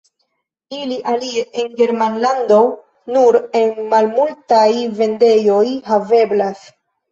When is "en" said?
1.63-1.69, 3.61-3.87